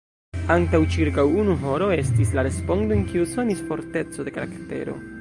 [0.53, 5.03] Antaŭ ĉirkaŭ unu horo, estis la respondo, en kiu sonis forteco de karaktero.